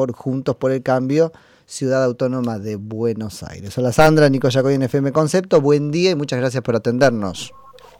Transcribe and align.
por 0.00 0.14
Juntos 0.14 0.56
por 0.56 0.72
el 0.72 0.82
Cambio, 0.82 1.30
Ciudad 1.66 2.02
Autónoma 2.02 2.58
de 2.58 2.76
Buenos 2.76 3.42
Aires. 3.42 3.76
Hola 3.76 3.92
Sandra, 3.92 4.30
Nico 4.30 4.48
Yacoy 4.48 4.72
en 4.72 4.84
FM 4.84 5.12
Concepto, 5.12 5.60
buen 5.60 5.90
día 5.90 6.12
y 6.12 6.14
muchas 6.14 6.38
gracias 6.38 6.62
por 6.62 6.74
atendernos. 6.74 7.52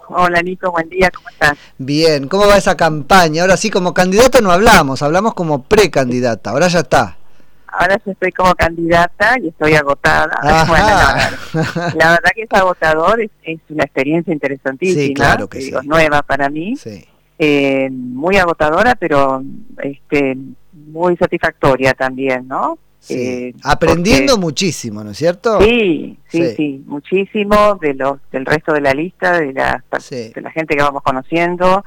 Hola 0.09 0.41
Nico, 0.41 0.71
buen 0.71 0.89
día, 0.89 1.11
¿cómo 1.15 1.29
estás? 1.29 1.59
Bien, 1.77 2.27
¿cómo 2.27 2.47
va 2.47 2.57
esa 2.57 2.75
campaña? 2.75 3.43
Ahora 3.43 3.59
sí, 3.59 3.69
como 3.69 3.93
candidata 3.93 4.41
no 4.41 4.51
hablamos, 4.51 5.03
hablamos 5.03 5.35
como 5.35 5.65
precandidata, 5.65 6.53
ahora 6.53 6.69
ya 6.69 6.79
está. 6.79 7.19
Ahora 7.67 8.01
sí 8.03 8.13
estoy 8.13 8.33
como 8.33 8.55
candidata 8.55 9.39
y 9.39 9.49
estoy 9.49 9.75
agotada. 9.75 10.41
Bueno, 10.67 11.95
la, 11.97 12.13
verdad 12.13 12.31
que 12.35 12.45
es 12.45 12.53
agotador, 12.53 13.21
es, 13.21 13.61
una 13.69 13.85
experiencia 13.85 14.33
interesantísima, 14.33 15.03
sí, 15.03 15.13
claro 15.13 15.49
que 15.51 15.61
sí. 15.61 15.73
nueva 15.85 16.23
para 16.23 16.49
mí. 16.49 16.77
Sí. 16.77 17.05
Eh, 17.43 17.89
muy 17.91 18.37
agotadora, 18.37 18.95
pero 18.97 19.43
este 19.83 20.37
muy 20.73 21.17
satisfactoria 21.17 21.95
también, 21.95 22.49
¿no? 22.49 22.79
Eh, 23.09 23.55
Aprendiendo 23.63 24.37
muchísimo, 24.37 25.03
¿no 25.03 25.13
es 25.13 25.17
cierto? 25.17 25.61
Sí, 25.61 26.19
sí, 26.29 26.55
sí, 26.55 26.85
muchísimo 26.87 27.77
de 27.81 27.95
los 27.95 28.19
del 28.31 28.45
resto 28.45 28.75
de 28.75 28.83
la 28.83 28.93
lista, 28.93 29.41
de 29.41 29.55
la, 29.55 29.83
de 30.11 30.41
la 30.41 30.51
gente 30.51 30.77
que 30.77 30.83
vamos 30.83 31.03
conociendo. 31.03 31.83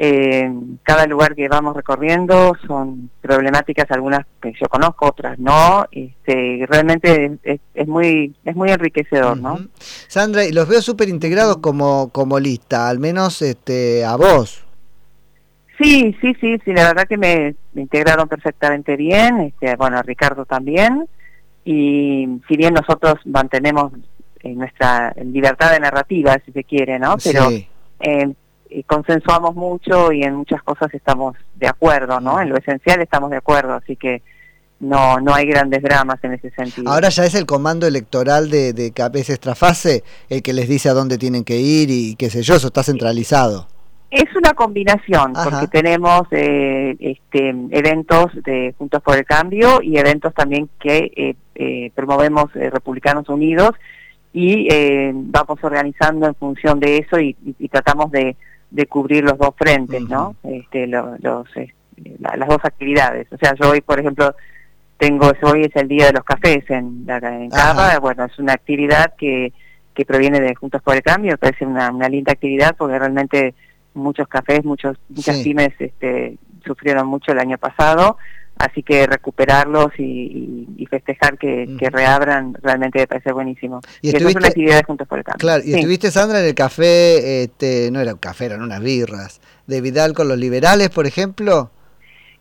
Eh, 0.00 0.48
cada 0.84 1.06
lugar 1.06 1.34
que 1.34 1.48
vamos 1.48 1.74
recorriendo 1.74 2.56
son 2.68 3.10
problemáticas, 3.20 3.90
algunas 3.90 4.24
que 4.40 4.52
yo 4.52 4.68
conozco, 4.68 5.06
otras 5.06 5.40
no. 5.40 5.86
Este, 5.90 6.64
realmente 6.68 7.36
es, 7.42 7.88
muy 7.88 8.32
es 8.44 8.54
muy 8.54 8.70
enriquecedor, 8.70 9.36
¿no? 9.38 9.58
Sandra, 10.06 10.44
y 10.44 10.52
los 10.52 10.68
veo 10.68 10.80
súper 10.82 11.08
integrados 11.08 11.56
como 11.56 12.10
como 12.10 12.38
lista, 12.38 12.88
al 12.88 13.00
menos 13.00 13.42
este 13.42 14.04
a 14.04 14.14
vos. 14.14 14.67
Sí, 15.80 16.16
sí, 16.20 16.34
sí, 16.40 16.58
sí, 16.64 16.72
la 16.72 16.88
verdad 16.88 17.06
que 17.06 17.16
me, 17.16 17.54
integraron 17.74 18.28
perfectamente 18.28 18.96
bien, 18.96 19.40
este, 19.40 19.76
bueno, 19.76 20.02
Ricardo 20.02 20.44
también, 20.44 21.08
y 21.64 22.26
si 22.48 22.56
bien 22.56 22.74
nosotros 22.74 23.14
mantenemos 23.26 23.92
eh, 24.42 24.54
nuestra 24.54 25.14
libertad 25.24 25.72
de 25.72 25.80
narrativa, 25.80 26.36
si 26.44 26.50
se 26.50 26.64
quiere, 26.64 26.98
¿no? 26.98 27.16
Pero 27.22 27.48
eh, 28.00 28.34
consensuamos 28.86 29.54
mucho 29.54 30.10
y 30.10 30.24
en 30.24 30.34
muchas 30.34 30.62
cosas 30.64 30.92
estamos 30.92 31.36
de 31.54 31.68
acuerdo, 31.68 32.18
¿no? 32.18 32.40
En 32.40 32.48
lo 32.48 32.56
esencial 32.56 33.00
estamos 33.00 33.30
de 33.30 33.36
acuerdo, 33.36 33.74
así 33.74 33.94
que 33.94 34.22
no 34.80 35.20
no 35.20 35.34
hay 35.34 35.46
grandes 35.46 35.82
dramas 35.82 36.18
en 36.22 36.34
ese 36.34 36.50
sentido. 36.50 36.90
Ahora 36.90 37.08
ya 37.08 37.24
es 37.24 37.34
el 37.34 37.46
comando 37.46 37.86
electoral 37.86 38.50
de, 38.50 38.72
de 38.72 38.92
Capes 38.92 39.30
Estrafase 39.30 40.02
el 40.28 40.42
que 40.42 40.52
les 40.52 40.68
dice 40.68 40.88
a 40.88 40.94
dónde 40.94 41.18
tienen 41.18 41.44
que 41.44 41.58
ir 41.58 41.90
y 41.90 42.16
qué 42.16 42.30
sé 42.30 42.42
yo, 42.42 42.56
eso 42.56 42.68
está 42.68 42.82
centralizado. 42.82 43.68
Es 44.10 44.34
una 44.34 44.54
combinación, 44.54 45.34
porque 45.34 45.66
tenemos 45.66 46.22
eh, 46.30 46.96
este, 46.98 47.50
eventos 47.70 48.32
de 48.42 48.74
Juntos 48.78 49.02
por 49.02 49.18
el 49.18 49.26
Cambio 49.26 49.82
y 49.82 49.98
eventos 49.98 50.32
también 50.32 50.70
que 50.80 51.12
eh, 51.14 51.34
eh, 51.54 51.92
promovemos 51.94 52.50
Republicanos 52.54 53.28
Unidos 53.28 53.72
y 54.32 54.68
vamos 55.12 55.58
organizando 55.62 56.26
en 56.26 56.34
función 56.34 56.80
de 56.80 56.98
eso 56.98 57.18
y, 57.18 57.34
tratamos 57.70 58.10
de, 58.10 58.36
cubrir 58.88 59.24
los 59.24 59.36
dos 59.36 59.54
frentes, 59.56 60.00
¿no? 60.08 60.36
Este, 60.42 60.86
los, 60.86 61.18
las 61.20 62.48
dos 62.48 62.60
actividades. 62.62 63.26
O 63.30 63.36
sea, 63.36 63.54
yo 63.60 63.70
hoy, 63.70 63.82
por 63.82 64.00
ejemplo, 64.00 64.34
tengo, 64.96 65.32
hoy 65.42 65.64
es 65.64 65.76
el 65.76 65.88
Día 65.88 66.06
de 66.06 66.12
los 66.12 66.24
Cafés 66.24 66.64
en, 66.70 67.04
en 67.08 67.50
Cava, 67.50 67.98
bueno, 67.98 68.24
es 68.24 68.38
una 68.38 68.54
actividad 68.54 69.14
que, 69.18 69.52
que 69.92 70.04
proviene 70.06 70.40
de 70.40 70.54
Juntos 70.54 70.82
por 70.82 70.94
el 70.94 71.02
Cambio, 71.02 71.32
me 71.32 71.38
parece 71.38 71.66
una, 71.66 71.90
una 71.90 72.08
linda 72.08 72.32
actividad 72.32 72.74
porque 72.76 72.98
realmente 72.98 73.54
muchos 73.98 74.28
cafés, 74.28 74.64
muchos, 74.64 74.96
muchas 75.08 75.38
pymes 75.38 75.70
este, 75.78 76.38
sufrieron 76.64 77.06
mucho 77.06 77.32
el 77.32 77.38
año 77.38 77.58
pasado, 77.58 78.16
así 78.58 78.82
que 78.82 79.06
recuperarlos 79.06 79.92
y, 79.98 80.86
festejar 80.90 81.36
que, 81.36 81.76
reabran 81.90 82.54
realmente 82.62 83.00
me 83.00 83.06
parece 83.06 83.32
buenísimo. 83.32 83.80
Y, 84.00 84.08
eso 84.08 84.28
es 84.28 84.34
una 84.34 84.48
actividad 84.48 84.82
Juntos 84.86 85.06
por 85.06 85.18
el 85.18 85.24
Cambio. 85.24 85.38
Claro, 85.38 85.62
y 85.64 85.74
estuviste, 85.74 86.10
Sandra, 86.10 86.40
en 86.40 86.46
el 86.46 86.54
café, 86.54 87.42
este, 87.42 87.90
no 87.90 88.00
era 88.00 88.14
un 88.14 88.18
café, 88.18 88.46
eran 88.46 88.62
unas 88.62 88.80
birras, 88.80 89.40
de 89.66 89.80
Vidal 89.82 90.14
con 90.14 90.28
los 90.28 90.38
liberales, 90.38 90.88
por 90.88 91.06
ejemplo. 91.06 91.70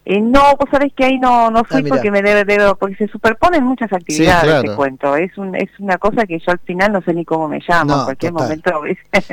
Eh, 0.09 0.21
no, 0.21 0.55
vos 0.57 0.69
sabés 0.71 0.93
que 0.93 1.03
ahí 1.03 1.19
no 1.19 1.51
no 1.51 1.65
fui 1.65 1.81
ah, 1.81 1.85
porque 1.89 2.09
me 2.09 2.21
debe, 2.21 2.45
debo, 2.45 2.75
porque 2.75 2.95
se 2.95 3.09
superponen 3.09 3.61
muchas 3.61 3.91
actividades, 3.91 4.61
te 4.61 4.73
cuento. 4.73 5.17
Es 5.17 5.37
un, 5.37 5.53
es 5.53 5.69
una 5.79 5.97
cosa 5.97 6.25
que 6.25 6.39
yo 6.39 6.49
al 6.53 6.59
final 6.59 6.93
no 6.93 7.01
sé 7.01 7.13
ni 7.13 7.25
cómo 7.25 7.49
me 7.49 7.59
llamo, 7.67 7.93
en 7.93 8.03
cualquier 8.05 8.31
momento 8.31 8.71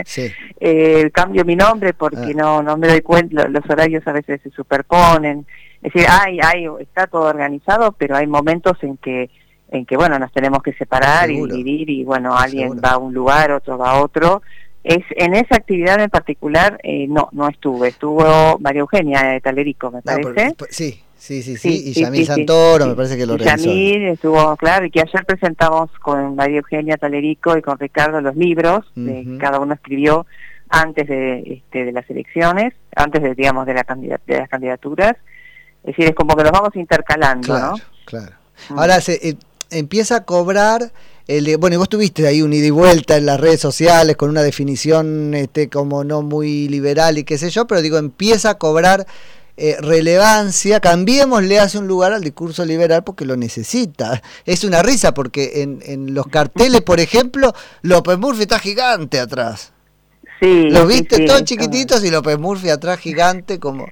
eh, 0.60 1.10
cambio 1.12 1.44
mi 1.44 1.54
nombre 1.54 1.94
porque 1.94 2.32
ah. 2.32 2.34
no 2.34 2.62
no 2.64 2.76
me 2.76 2.88
doy 2.88 3.02
cuenta, 3.02 3.46
los 3.46 3.62
horarios 3.70 4.04
a 4.08 4.12
veces 4.12 4.40
se 4.42 4.50
superponen. 4.50 5.46
Es 5.80 5.92
decir, 5.92 6.08
hay, 6.10 6.40
hay, 6.42 6.66
está 6.80 7.06
todo 7.06 7.28
organizado, 7.28 7.92
pero 7.92 8.16
hay 8.16 8.26
momentos 8.26 8.76
en 8.82 8.96
que 8.96 9.30
en 9.68 9.86
que 9.86 9.96
bueno 9.96 10.18
nos 10.18 10.32
tenemos 10.32 10.60
que 10.60 10.72
separar 10.72 11.30
y 11.30 11.41
dividir 11.41 11.88
y 11.88 12.02
bueno 12.02 12.36
alguien 12.36 12.80
va 12.84 12.94
a 12.94 12.98
un 12.98 13.14
lugar, 13.14 13.52
otro 13.52 13.78
va 13.78 13.92
a 13.92 14.02
otro 14.02 14.42
es, 14.84 15.03
en 15.17 15.34
esa 15.34 15.56
actividad 15.56 15.99
en 16.00 16.11
particular 16.11 16.78
eh, 16.83 17.06
no 17.09 17.31
no 17.33 17.49
estuve, 17.49 17.89
estuvo 17.89 18.59
María 18.61 18.81
Eugenia 18.81 19.22
de 19.22 19.41
Talerico, 19.41 19.91
me 19.91 20.03
parece. 20.03 20.55
sí, 20.69 21.03
sí, 21.17 21.43
sí, 21.43 21.56
sí, 21.56 21.84
y 21.87 21.93
Yamil 21.95 22.27
Santoro, 22.27 22.87
me 22.87 22.95
parece 22.95 23.17
que 23.17 23.25
lo 23.25 23.33
organizó. 23.33 23.65
Yamil 23.65 24.09
estuvo, 24.09 24.56
claro, 24.56 24.84
y 24.84 24.91
que 24.91 25.00
ayer 25.00 25.25
presentamos 25.25 25.91
con 26.03 26.37
María 26.37 26.59
Eugenia 26.59 26.99
Talerico 26.99 27.56
y 27.56 27.62
con 27.62 27.78
Ricardo 27.78 28.21
los 28.21 28.37
libros, 28.37 28.84
que 28.95 29.39
cada 29.41 29.59
uno 29.59 29.72
escribió 29.72 30.27
antes 30.69 31.09
de, 31.09 31.41
este, 31.47 31.87
de 31.87 31.93
las 31.93 32.09
elecciones, 32.11 32.75
antes 32.95 33.22
de, 33.22 33.34
digamos, 33.34 33.65
de, 33.65 33.75
la 33.75 33.87
de 34.27 34.39
las 34.39 34.49
candidaturas. 34.49 35.16
Es 35.83 35.97
decir, 35.97 36.06
es 36.06 36.15
como 36.15 36.37
que 36.37 36.43
los 36.43 36.53
vamos 36.53 36.77
intercalando, 36.77 37.47
claro, 37.47 37.71
¿no? 37.72 37.77
Claro. 38.05 38.33
Ahora 38.71 39.01
se 39.01 39.28
eh, 39.28 39.37
empieza 39.71 40.16
a 40.16 40.25
cobrar 40.25 40.93
bueno, 41.58 41.74
y 41.74 41.76
vos 41.78 41.88
tuviste 41.88 42.26
ahí 42.26 42.42
un 42.42 42.52
ida 42.52 42.66
y 42.66 42.70
vuelta 42.70 43.16
en 43.16 43.26
las 43.26 43.40
redes 43.40 43.60
sociales 43.60 44.16
con 44.16 44.28
una 44.30 44.42
definición 44.42 45.32
este, 45.34 45.70
como 45.70 46.04
no 46.04 46.22
muy 46.22 46.68
liberal 46.68 47.16
y 47.16 47.24
qué 47.24 47.38
sé 47.38 47.50
yo, 47.50 47.66
pero 47.66 47.80
digo, 47.80 47.96
empieza 47.96 48.50
a 48.50 48.58
cobrar 48.58 49.06
eh, 49.56 49.76
relevancia, 49.80 50.80
cambiemos, 50.80 51.42
le 51.44 51.60
hace 51.60 51.78
un 51.78 51.86
lugar 51.86 52.12
al 52.12 52.22
discurso 52.22 52.64
liberal 52.64 53.04
porque 53.04 53.24
lo 53.24 53.36
necesita. 53.36 54.22
Es 54.44 54.64
una 54.64 54.82
risa 54.82 55.14
porque 55.14 55.62
en, 55.62 55.80
en 55.86 56.12
los 56.12 56.26
carteles, 56.26 56.82
por 56.82 57.00
ejemplo, 57.00 57.54
López 57.82 58.18
Murphy 58.18 58.42
está 58.42 58.58
gigante 58.58 59.18
atrás. 59.18 59.72
Sí, 60.41 60.68
Los 60.70 60.88
viste 60.88 61.24
todos 61.24 61.44
chiquititos 61.44 62.04
y 62.04 62.10
López 62.10 62.38
Murphy 62.38 62.68
atrás 62.68 62.98
gigante 62.98 63.58
como... 63.58 63.86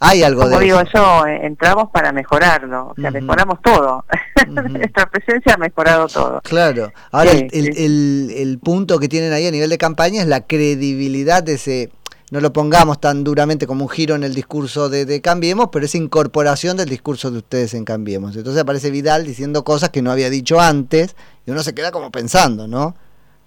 Hay 0.00 0.22
algo 0.22 0.42
Como 0.42 0.58
digo 0.58 0.80
yo, 0.92 1.26
eh, 1.26 1.46
entramos 1.46 1.90
para 1.90 2.12
mejorarlo, 2.12 2.88
o 2.88 3.00
sea, 3.00 3.10
mejoramos 3.10 3.60
todo. 3.62 4.04
Nuestra 4.48 5.06
presencia 5.10 5.54
ha 5.54 5.56
mejorado 5.56 6.08
todo. 6.08 6.40
Claro. 6.42 6.92
Ahora, 7.12 7.30
el, 7.30 7.48
el, 7.52 8.32
el, 8.36 8.58
punto 8.58 8.98
que 8.98 9.08
tienen 9.08 9.32
ahí 9.32 9.46
a 9.46 9.50
nivel 9.50 9.70
de 9.70 9.78
campaña 9.78 10.20
es 10.22 10.28
la 10.28 10.40
credibilidad 10.40 11.42
de 11.42 11.54
ese, 11.54 11.90
no 12.30 12.40
lo 12.40 12.52
pongamos 12.52 13.00
tan 13.00 13.22
duramente 13.22 13.66
como 13.66 13.84
un 13.84 13.88
giro 13.90 14.14
en 14.14 14.24
el 14.24 14.34
discurso 14.34 14.88
de, 14.88 15.06
de, 15.06 15.20
Cambiemos, 15.20 15.68
pero 15.70 15.84
esa 15.84 15.98
incorporación 15.98 16.76
del 16.76 16.88
discurso 16.88 17.30
de 17.30 17.38
ustedes 17.38 17.74
en 17.74 17.84
Cambiemos. 17.84 18.34
Entonces 18.34 18.62
aparece 18.62 18.90
Vidal 18.90 19.24
diciendo 19.24 19.62
cosas 19.62 19.90
que 19.90 20.02
no 20.02 20.10
había 20.10 20.30
dicho 20.30 20.60
antes 20.60 21.14
y 21.46 21.50
uno 21.50 21.62
se 21.62 21.74
queda 21.74 21.92
como 21.92 22.10
pensando, 22.10 22.66
¿no? 22.66 22.96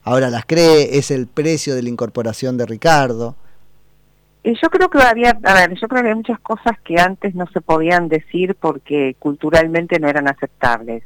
Ahora 0.03 0.29
las 0.29 0.45
cree, 0.45 0.97
es 0.97 1.11
el 1.11 1.27
precio 1.27 1.75
de 1.75 1.83
la 1.83 1.89
incorporación 1.89 2.55
de 2.55 2.65
Ricardo. 2.65 3.35
Yo 4.53 4.69
creo 4.69 4.89
que 4.89 4.99
había, 4.99 5.37
a 5.43 5.53
ver, 5.53 5.73
yo 5.79 5.87
creo 5.87 6.03
que 6.03 6.09
hay 6.09 6.15
muchas 6.15 6.39
cosas 6.39 6.79
que 6.83 6.99
antes 6.99 7.35
no 7.35 7.47
se 7.47 7.59
podían 7.59 8.07
decir 8.07 8.55
porque 8.55 9.15
culturalmente 9.19 9.99
no 9.99 10.07
eran 10.07 10.27
aceptables. 10.27 11.03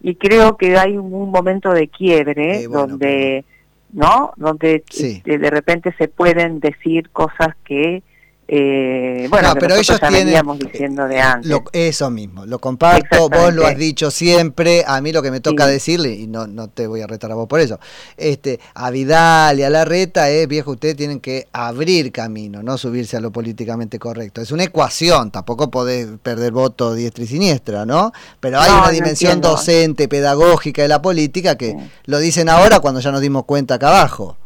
Y 0.00 0.14
creo 0.14 0.56
que 0.56 0.76
hay 0.76 0.96
un, 0.96 1.30
momento 1.30 1.72
de 1.72 1.88
quiebre 1.88 2.64
eh, 2.64 2.68
donde, 2.68 3.44
¿no? 3.92 4.32
Donde 4.36 4.84
de 5.24 5.50
repente 5.50 5.94
se 5.98 6.06
pueden 6.06 6.60
decir 6.60 7.10
cosas 7.10 7.56
que 7.64 8.02
eh, 8.48 9.26
bueno, 9.28 9.54
pero 9.58 9.74
ellos 9.74 9.98
tienen 9.98 10.58
diciendo 10.58 11.08
de 11.08 11.20
antes. 11.20 11.50
eso 11.72 12.10
mismo, 12.10 12.46
lo 12.46 12.60
comparto, 12.60 13.28
vos 13.28 13.52
lo 13.52 13.66
has 13.66 13.76
dicho 13.76 14.12
siempre, 14.12 14.84
a 14.86 15.00
mí 15.00 15.10
lo 15.10 15.20
que 15.20 15.32
me 15.32 15.40
toca 15.40 15.66
decirle, 15.66 16.14
y 16.14 16.28
no, 16.28 16.46
no 16.46 16.68
te 16.68 16.86
voy 16.86 17.00
a 17.00 17.08
retar 17.08 17.32
a 17.32 17.34
vos 17.34 17.48
por 17.48 17.58
eso, 17.58 17.80
este, 18.16 18.60
a 18.74 18.90
Vidal 18.90 19.58
y 19.58 19.64
a 19.64 19.70
la 19.70 19.84
reta 19.84 20.30
es, 20.30 20.46
viejo, 20.46 20.72
ustedes 20.72 20.96
tienen 20.96 21.18
que 21.18 21.48
abrir 21.52 22.12
camino, 22.12 22.62
no 22.62 22.78
subirse 22.78 23.16
a 23.16 23.20
lo 23.20 23.32
políticamente 23.32 23.98
correcto. 23.98 24.40
Es 24.40 24.52
una 24.52 24.62
ecuación, 24.62 25.32
tampoco 25.32 25.68
podés 25.68 26.06
perder 26.22 26.52
voto 26.52 26.94
diestra 26.94 27.24
y 27.24 27.26
siniestra, 27.26 27.84
¿no? 27.84 28.12
Pero 28.38 28.60
hay 28.60 28.70
una 28.70 28.90
dimensión 28.90 29.40
docente, 29.40 30.06
pedagógica 30.06 30.82
de 30.82 30.88
la 30.88 31.02
política 31.02 31.56
que 31.56 31.76
lo 32.04 32.18
dicen 32.20 32.48
ahora 32.48 32.78
cuando 32.78 33.00
ya 33.00 33.10
nos 33.10 33.20
dimos 33.20 33.44
cuenta 33.44 33.74
acá 33.74 33.88
abajo. 33.88 34.36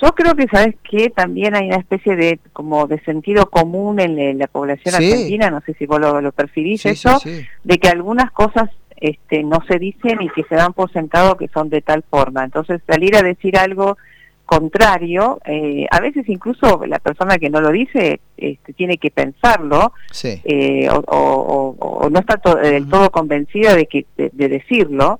Yo 0.00 0.12
creo 0.14 0.34
que, 0.34 0.46
¿sabes 0.48 0.74
que 0.88 1.10
También 1.10 1.54
hay 1.54 1.68
una 1.68 1.76
especie 1.76 2.16
de 2.16 2.38
como 2.52 2.86
de 2.86 3.00
sentido 3.00 3.48
común 3.50 4.00
en, 4.00 4.38
la 4.38 4.46
población 4.46 4.94
argentina, 4.94 5.50
no 5.50 5.60
sé 5.62 5.74
si 5.74 5.86
vos 5.86 6.00
lo, 6.00 6.20
lo 6.20 6.32
percibís 6.32 6.86
eso, 6.86 7.18
de 7.64 7.78
que 7.78 7.88
algunas 7.88 8.30
cosas 8.30 8.70
este, 8.96 9.42
no 9.42 9.60
se 9.68 9.78
dicen 9.78 10.22
y 10.22 10.30
que 10.30 10.44
se 10.44 10.54
dan 10.54 10.72
por 10.72 10.90
sentado 10.92 11.36
que 11.36 11.48
son 11.48 11.68
de 11.68 11.82
tal 11.82 12.02
forma. 12.08 12.44
Entonces, 12.44 12.80
salir 12.86 13.16
a 13.16 13.22
decir 13.22 13.56
algo 13.58 13.98
contrario, 14.46 15.40
eh, 15.44 15.86
a 15.90 16.00
veces 16.00 16.28
incluso 16.28 16.80
la 16.86 17.00
persona 17.00 17.36
que 17.36 17.50
no 17.50 17.60
lo 17.60 17.70
dice 17.70 18.20
este, 18.36 18.72
tiene 18.72 18.96
que 18.96 19.10
pensarlo 19.10 19.92
eh, 20.22 20.88
o, 20.88 22.08
no 22.10 22.20
está 22.20 22.40
del 22.54 22.88
todo 22.88 23.10
convencida 23.10 23.74
de 23.74 23.86
que 23.86 24.06
de, 24.16 24.48
decirlo 24.48 25.18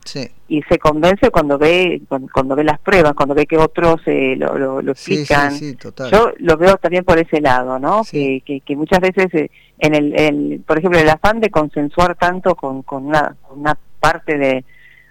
y 0.48 0.62
se 0.62 0.78
convence 0.78 1.30
cuando 1.30 1.58
ve 1.58 2.00
cuando, 2.32 2.54
ve 2.54 2.62
las 2.62 2.78
pruebas, 2.78 3.14
cuando 3.14 3.34
ve 3.34 3.46
que 3.46 3.58
otros 3.58 4.00
eh, 4.06 4.36
lo, 4.36 4.80
lo, 4.80 4.92
explican. 4.92 5.52
Yo 6.10 6.32
lo 6.38 6.56
veo 6.56 6.76
también 6.76 7.04
por 7.04 7.18
ese 7.18 7.40
lado, 7.40 7.80
¿no? 7.80 8.02
Que, 8.08 8.42
que, 8.64 8.76
muchas 8.76 9.00
veces 9.00 9.50
en 9.80 9.94
el, 9.94 10.62
por 10.64 10.78
ejemplo, 10.78 11.00
el 11.00 11.08
afán 11.08 11.40
de 11.40 11.50
consensuar 11.50 12.14
tanto 12.14 12.54
con, 12.54 12.82
con 12.82 13.06
una, 13.06 13.36
una 13.50 13.76
parte 13.98 14.38
de, 14.38 14.64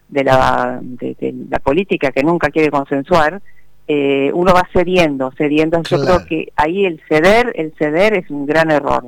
de 0.08 0.24
la, 0.24 0.80
de 0.82 1.36
la 1.50 1.60
política 1.60 2.12
que 2.12 2.24
nunca 2.24 2.50
quiere 2.50 2.72
consensuar, 2.72 3.42
eh, 3.88 4.32
uno 4.34 4.54
va 4.54 4.68
cediendo, 4.74 5.32
cediendo. 5.38 5.82
Yo 5.84 6.02
creo 6.02 6.26
que 6.26 6.52
ahí 6.56 6.86
el 6.86 7.02
ceder, 7.08 7.52
el 7.56 7.74
ceder 7.78 8.18
es 8.18 8.30
un 8.30 8.46
gran 8.46 8.72
error. 8.72 9.06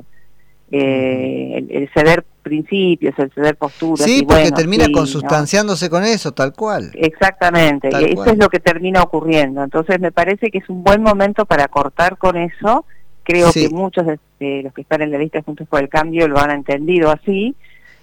Eh, 0.70 1.64
el, 1.70 1.88
ceder 1.94 2.24
principios, 2.42 3.18
el 3.18 3.32
ceder 3.32 3.56
posturas. 3.56 4.06
Sí, 4.06 4.24
porque 4.28 4.52
termina 4.52 4.86
consustanciándose 4.92 5.88
con 5.88 6.04
eso, 6.04 6.32
tal 6.32 6.52
cual. 6.52 6.90
Exactamente, 6.94 7.88
y 7.90 8.12
eso 8.12 8.26
es 8.26 8.38
lo 8.38 8.48
que 8.48 8.60
termina 8.60 9.02
ocurriendo. 9.02 9.62
Entonces 9.64 9.98
me 9.98 10.12
parece 10.12 10.50
que 10.50 10.58
es 10.58 10.68
un 10.68 10.84
buen 10.84 11.02
momento 11.02 11.46
para 11.46 11.68
cortar 11.68 12.18
con 12.18 12.36
eso. 12.36 12.84
Creo 13.24 13.52
que 13.52 13.68
muchos 13.68 14.06
de 14.06 14.62
los 14.62 14.72
que 14.72 14.82
están 14.82 15.02
en 15.02 15.10
la 15.10 15.18
lista 15.18 15.42
Juntos 15.42 15.66
por 15.68 15.80
el 15.82 15.88
Cambio 15.88 16.28
lo 16.28 16.38
han 16.38 16.50
entendido 16.50 17.10
así 17.10 17.54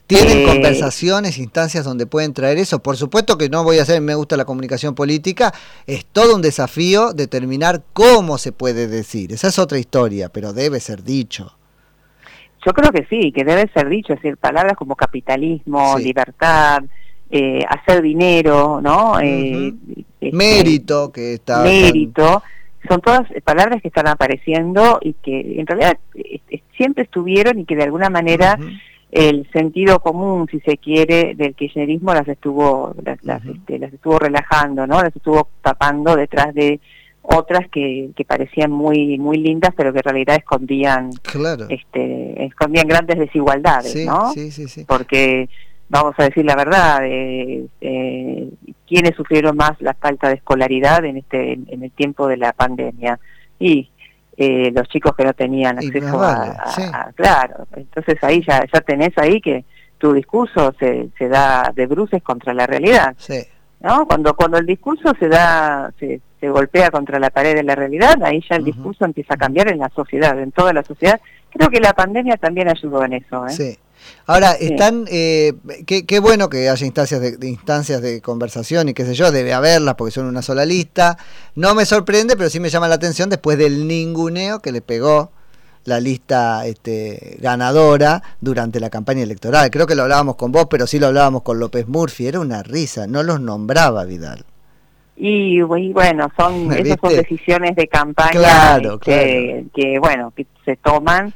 ¿Tienen 0.07 0.40
eh, 0.40 0.46
conversaciones, 0.46 1.40
instancias 1.40 1.84
donde 1.84 2.06
pueden 2.06 2.34
traer 2.34 2.60
eso? 2.60 2.80
Por 2.80 2.96
supuesto 2.96 3.38
que 3.38 3.50
no 3.50 3.63
voy 3.63 3.80
a 3.80 3.81
hacer, 3.81 4.02
me 4.02 4.13
gusta 4.13 4.38
la 4.38 4.46
comunicación 4.46 4.94
política, 4.94 5.52
es 5.88 6.06
todo 6.06 6.36
un 6.36 6.42
desafío 6.42 7.13
determinar 7.13 7.81
cómo 7.94 8.38
se 8.38 8.52
puede 8.52 8.88
decir. 8.88 9.31
Esa 9.31 9.48
es 9.48 9.57
otra 9.57 9.80
historia, 9.80 10.30
pero 10.30 10.54
debe 10.54 10.80
ser 10.80 11.04
dicho. 11.04 11.57
Yo 12.66 12.74
creo 12.74 12.92
que 12.92 13.06
sí, 13.10 13.31
que 13.31 13.44
debe 13.44 13.69
ser 13.74 13.90
dicho, 13.90 14.13
es 14.13 14.22
decir, 14.22 14.38
palabras 14.38 14.75
como 14.75 14.96
capitalismo, 14.96 15.98
libertad, 15.98 16.84
eh, 17.30 17.63
hacer 17.68 18.02
dinero, 18.04 18.81
¿no? 18.81 19.19
Eh, 19.19 19.74
este, 20.22 20.36
mérito, 20.36 21.12
que 21.12 21.34
está... 21.34 21.63
Mérito, 21.63 22.44
son 22.88 23.02
todas 23.02 23.24
palabras 23.44 23.81
que 23.81 23.88
están 23.88 24.07
apareciendo 24.07 25.00
y 25.02 25.13
que 25.13 25.60
en 25.60 25.66
realidad 25.66 25.98
siempre 26.78 27.04
estuvieron 27.04 27.60
y 27.60 27.66
que 27.66 27.75
de 27.75 27.84
alguna 27.84 28.10
manera 28.12 28.60
el 29.15 29.50
sentido 29.53 30.01
común, 30.01 30.45
si 30.51 30.59
se 30.59 30.77
quiere, 30.77 31.35
del 31.35 31.56
kirchnerismo 31.56 32.13
las 32.13 32.27
estuvo 32.27 32.94
las, 33.01 33.45
este, 33.45 33.79
las, 33.79 33.94
estuvo 33.94 34.19
relajando, 34.19 34.85
¿no? 34.85 35.01
Las 35.01 35.15
estuvo 35.15 35.47
tapando 35.62 36.17
detrás 36.17 36.53
de 36.53 36.81
otras 37.21 37.69
que, 37.69 38.09
que 38.13 38.25
parecían 38.25 38.71
muy 38.71 39.17
muy 39.17 39.38
lindas, 39.38 39.73
pero 39.77 39.94
que 39.94 40.00
en 40.00 40.03
realidad 40.03 40.35
escondían 40.35 41.12
este 41.69 42.45
escondían 42.45 42.89
grandes 42.89 43.17
desigualdades, 43.17 43.95
¿no? 44.06 44.33
Sí, 44.33 44.51
sí, 44.51 44.67
sí. 44.67 44.83
Porque 44.85 45.47
vamos 45.88 46.13
a 46.18 46.25
decir 46.25 46.44
la 46.44 46.57
verdad, 46.57 47.00
eh, 47.06 47.68
eh, 47.79 48.50
¿quiénes 48.85 49.15
sufrieron 49.15 49.56
más 49.56 49.81
la 49.81 49.94
falta 49.94 50.27
de 50.27 50.35
escolaridad 50.35 51.06
en 51.06 51.15
este 51.15 51.53
en 51.53 51.83
el 51.83 51.91
tiempo 51.91 52.27
de 52.27 52.35
la 52.35 52.51
pandemia? 52.51 53.18
Y 53.59 53.89
eh, 54.37 54.71
los 54.73 54.87
chicos 54.89 55.15
que 55.15 55.23
no 55.23 55.33
tenían 55.33 55.77
acceso 55.77 56.21
a, 56.21 57.11
claro. 57.15 57.67
Entonces 57.75 58.17
ahí 58.21 58.43
ya 58.45 58.63
ya 58.71 58.81
tenés 58.81 59.17
ahí 59.17 59.39
que 59.39 59.65
tu 59.97 60.13
discurso 60.13 60.73
se, 60.79 61.09
se 61.17 61.29
da 61.29 61.71
de 61.73 61.87
bruces 61.87 62.21
contra 62.21 62.53
la 62.53 62.67
realidad 62.67 63.15
no 63.79 64.05
cuando 64.05 64.35
cuando 64.35 64.57
el 64.57 64.65
discurso 64.65 65.13
se 65.17 65.29
da 65.29 65.91
se, 65.99 66.19
se 66.39 66.49
golpea 66.49 66.91
contra 66.91 67.17
la 67.17 67.29
pared 67.29 67.55
de 67.55 67.63
la 67.63 67.75
realidad 67.75 68.21
ahí 68.23 68.43
ya 68.49 68.57
el 68.57 68.65
discurso 68.65 69.05
empieza 69.05 69.35
a 69.35 69.37
cambiar 69.37 69.69
en 69.69 69.79
la 69.79 69.89
sociedad 69.89 70.37
en 70.39 70.51
toda 70.51 70.73
la 70.73 70.83
sociedad. 70.83 71.19
Creo 71.49 71.69
que 71.69 71.79
la 71.79 71.93
pandemia 71.93 72.35
también 72.35 72.67
ayudó 72.67 73.05
en 73.05 73.13
eso 73.13 73.47
¿eh? 73.47 73.77
Ahora, 74.25 74.54
están, 74.54 75.06
eh, 75.10 75.54
qué, 75.86 76.19
bueno 76.19 76.50
que 76.50 76.69
haya 76.69 76.86
instancias 76.86 77.22
de, 77.22 77.48
instancias 77.48 78.02
de 78.02 78.22
conversación 78.22 78.90
y 78.90 78.94
qué 78.94 79.06
sé 79.06 79.13
yo, 79.13 79.31
debe 79.31 79.54
haberlas 79.54 79.96
porque 79.96 80.12
son 80.12 80.25
una 80.25 80.42
sola 80.42 80.66
lista. 80.66 81.18
No 81.54 81.75
me 81.75 81.86
sorprende, 81.86 82.36
pero 82.36 82.50
sí 82.50 82.60
me 82.60 82.69
llama 82.69 82.88
la 82.88 82.96
atención 82.96 83.30
después 83.30 83.57
del 83.57 83.88
ninguneo 83.88 84.60
que 84.60 84.72
le 84.72 84.81
pegó 84.81 85.31
la 85.84 86.00
lista 86.00 86.66
este, 86.66 87.38
ganadora 87.40 88.24
durante 88.42 88.80
la 88.80 88.90
campaña 88.90 89.22
electoral. 89.22 89.69
Creo 89.69 89.86
que 89.86 89.96
lo 89.96 90.04
hablábamos 90.04 90.36
con 90.36 90.52
vos, 90.52 90.66
pero 90.69 90.88
sí 90.88 91.00
lo 91.00 91.07
hablábamos 91.07 91.44
con 91.44 91.60
López 91.60 91.88
Murphy. 91.88 92.28
Era 92.28 92.40
una 92.40 92.63
risa, 92.63 93.06
no 93.07 93.22
los 93.22 93.40
nombraba 93.40 94.04
Vidal. 94.06 94.46
Y, 95.17 95.62
bueno, 95.62 96.29
son 96.38 96.71
esas 96.77 97.00
son 97.00 97.15
decisiones 97.15 97.75
de 97.75 97.88
campaña 97.88 98.77
este, 98.77 99.65
que, 99.73 100.00
bueno, 100.00 100.33
que 100.35 100.45
se 100.65 100.75
toman. 100.77 101.33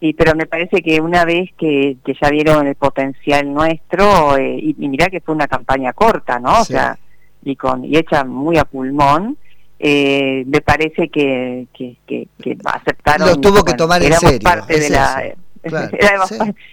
Y 0.00 0.12
pero 0.12 0.34
me 0.34 0.46
parece 0.46 0.82
que 0.82 1.00
una 1.00 1.24
vez 1.24 1.50
que, 1.58 1.96
que 2.04 2.14
ya 2.20 2.28
vieron 2.30 2.66
el 2.66 2.74
potencial 2.74 3.52
nuestro 3.52 4.36
eh, 4.36 4.58
y, 4.60 4.74
mira 4.88 5.06
que 5.06 5.20
fue 5.20 5.34
una 5.34 5.48
campaña 5.48 5.92
corta, 5.92 6.38
¿no? 6.38 6.60
O 6.60 6.64
sea, 6.64 6.98
y 7.42 7.56
con 7.56 7.84
y 7.84 7.96
hecha 7.96 8.24
muy 8.24 8.58
a 8.58 8.64
pulmón. 8.64 9.38
Eh, 9.86 10.44
me 10.46 10.60
parece 10.60 11.08
que, 11.08 11.66
que, 11.74 11.96
que, 12.06 12.28
aceptaron. 12.64 13.28
Lo 13.28 13.36
tuvo 13.36 13.64
que 13.64 13.74
tomar 13.74 14.02
en 14.02 14.14
serio. 14.14 14.38
Parte 14.42 14.80
de 14.80 14.88
la, 14.88 15.34
éramos, 15.98 16.30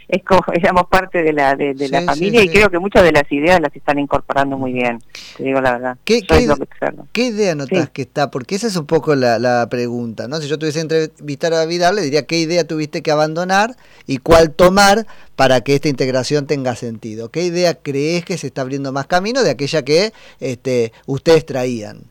es 0.08 0.24
como, 0.24 0.42
éramos 0.54 0.88
parte 0.88 1.24
de 1.24 1.34
la, 1.34 1.56
de, 1.56 1.74
la 1.90 2.02
familia 2.02 2.44
y 2.44 2.50
creo 2.50 2.70
que 2.70 2.80
muchas 2.80 3.04
de 3.04 3.12
las 3.12 3.32
ideas 3.32 3.60
las 3.62 3.76
están 3.76 4.00
incorporando 4.00 4.58
muy 4.58 4.74
bien, 4.74 5.00
te 5.38 5.44
digo 5.44 5.62
la 5.62 5.74
verdad. 5.74 5.98
¿Qué, 6.04 6.22
qué, 6.24 7.24
idea 7.24 7.56
notas 7.56 7.90
que 7.90 8.02
está? 8.02 8.32
Porque 8.32 8.56
esa 8.56 8.68
es 8.68 8.76
un 8.76 8.86
poco 8.86 9.16
la, 9.16 9.40
la, 9.40 9.68
pregunta, 9.70 10.28
¿no? 10.28 10.38
Si 10.42 10.48
yo 10.48 10.60
tuviese 10.60 10.82
entrevistar 10.82 11.54
a 11.54 11.66
Vidal, 11.66 11.96
le 11.96 12.02
diría 12.02 12.26
qué 12.26 12.38
idea 12.40 12.66
tuviste 12.66 13.02
que 13.02 13.12
abandonar 13.12 13.76
y 14.08 14.18
cuál 14.18 14.52
tomar 14.52 15.06
para 15.36 15.62
que 15.62 15.76
esta 15.76 15.90
integración 15.90 16.48
tenga 16.48 16.76
sentido. 16.76 17.30
¿Qué 17.30 17.44
idea 17.44 17.76
crees 17.76 18.26
que 18.26 18.38
se 18.38 18.48
está 18.48 18.62
abriendo 18.62 18.92
más 18.92 19.08
camino 19.08 19.44
de 19.44 19.52
aquella 19.52 19.84
que 19.84 20.14
este, 20.40 20.92
ustedes 21.06 21.46
traían? 21.46 22.04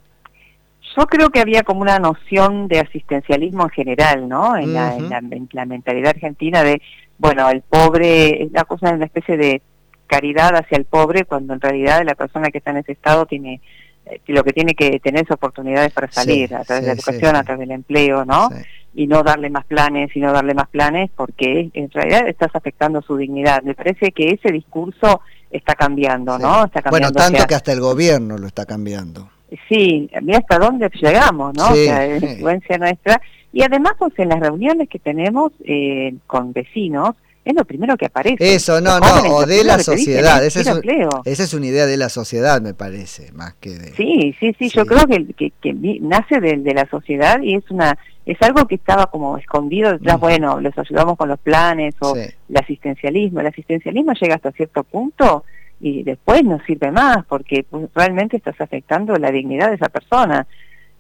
Yo 0.96 1.06
creo 1.06 1.31
que 1.31 1.40
había 1.40 1.62
como 1.62 1.82
una 1.82 1.98
noción 1.98 2.66
de 2.66 2.81
asistencialismo 2.81 3.64
en 3.64 3.70
general, 3.70 4.28
¿no? 4.28 4.56
En, 4.56 4.75
la, 4.75 4.96
en, 4.96 5.48
la, 5.52 5.64
mentalidad 5.64 6.10
argentina 6.10 6.62
de, 6.62 6.82
bueno, 7.19 7.48
el 7.48 7.62
pobre, 7.62 8.42
es 8.42 8.52
la 8.52 8.64
cosa 8.64 8.92
una 8.92 9.04
especie 9.04 9.37
de 9.37 9.62
caridad 10.06 10.56
hacia 10.56 10.76
el 10.76 10.87
pobre, 10.87 11.25
cuando 11.25 11.54
en 11.54 11.60
realidad 11.60 12.02
la 12.04 12.16
persona 12.16 12.50
que 12.50 12.58
está 12.58 12.72
en 12.72 12.78
ese 12.78 12.92
estado 12.92 13.26
tiene 13.26 13.60
eh, 14.06 14.20
lo 14.26 14.42
que 14.42 14.52
tiene 14.52 14.75
que 14.75 14.98
tener 15.00 15.25
es 15.25 15.31
oportunidades 15.31 15.92
para 15.92 16.10
salir 16.10 16.54
a 16.54 16.64
través 16.64 16.82
de 16.82 16.88
la 16.88 16.94
educación, 16.94 17.36
a 17.36 17.44
través 17.44 17.60
del 17.60 17.70
empleo, 17.70 18.25
¿no? 18.25 18.50
Y 18.93 19.06
no 19.06 19.22
darle 19.22 19.50
más 19.50 19.64
planes 19.66 20.10
y 20.16 20.20
no 20.20 20.32
darle 20.32 20.54
más 20.54 20.69
planes 20.69 21.10
porque 21.14 21.70
en 21.72 21.90
realidad 21.90 22.26
estás 22.26 22.50
afectando 22.54 23.02
su 23.02 23.16
dignidad. 23.16 23.62
Me 23.62 23.75
parece 23.75 24.10
que 24.10 24.31
ese 24.31 24.50
discurso 24.50 25.20
está 25.50 25.76
cambiando, 25.76 26.38
¿no? 26.38 26.64
Está 26.64 26.82
cambiando 26.82 27.12
bueno, 27.12 27.32
tanto 27.32 27.46
que 27.46 27.55
hasta 27.55 27.72
el 27.72 27.81
gobierno 27.81 28.36
lo 28.36 28.48
está 28.48 28.67
cambiando. 28.67 29.29
Sí, 29.69 30.10
mira 30.22 30.38
hasta 30.38 30.58
dónde 30.58 30.90
llegamos, 31.00 31.54
¿no? 31.54 31.70
o 31.70 31.74
sea, 31.74 32.06
es 32.06 32.22
influencia 32.22 32.78
nuestra. 32.78 33.20
Y 33.52 33.62
además, 33.62 33.94
pues 33.98 34.12
en 34.19 34.28
las 34.28 34.40
reuniones 34.40 34.88
que 34.88 34.98
tenemos 34.98 35.52
eh, 35.64 36.14
con 36.26 36.52
vecinos, 36.52 37.16
es 37.44 37.54
lo 37.54 37.64
primero 37.64 37.96
que 37.96 38.06
aparece. 38.06 38.54
Eso, 38.54 38.80
no, 38.80 39.00
no, 39.00 39.06
o 39.34 39.46
de 39.46 39.64
la 39.64 39.78
sociedad. 39.78 40.44
esa, 40.44 40.60
es 41.24 41.54
una 41.54 41.66
idea 41.66 41.86
de 41.86 41.96
la 41.96 42.10
sociedad, 42.10 42.60
me 42.60 42.74
parece, 42.74 43.32
más 43.32 43.54
que 43.54 43.70
de... 43.70 43.92
Sí, 43.94 44.36
sí, 44.38 44.54
sí, 44.58 44.69
yo 44.69 44.84
creo 44.86 45.06
que, 45.06 45.52
que, 45.60 45.74
nace 46.00 46.40
de, 46.40 46.58
de, 46.58 46.74
la 46.74 46.86
sociedad 46.88 47.40
y 47.42 47.54
es 47.54 47.69
una 47.70 47.98
es 48.26 48.40
algo 48.42 48.66
que 48.66 48.76
estaba 48.76 49.06
como 49.06 49.38
escondido 49.38 49.92
detrás, 49.92 50.20
bueno, 50.20 50.60
les 50.60 50.76
ayudamos 50.78 51.16
con 51.16 51.28
los 51.28 51.40
planes 51.40 51.94
o 52.00 52.14
el 52.14 52.56
asistencialismo. 52.56 53.40
El 53.40 53.46
asistencialismo 53.46 54.12
llega 54.12 54.36
hasta 54.36 54.52
cierto 54.52 54.84
punto 54.84 55.44
y 55.81 56.03
después 56.03 56.44
no 56.44 56.60
sirve 56.67 56.91
más 56.91 57.25
porque 57.27 57.65
pues, 57.69 57.89
realmente 57.94 58.37
estás 58.37 58.60
afectando 58.60 59.17
la 59.17 59.31
dignidad 59.31 59.70
de 59.70 59.77
esa 59.77 59.89
persona 59.89 60.46